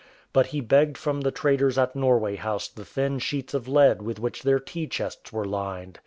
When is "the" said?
1.21-1.29, 2.67-2.83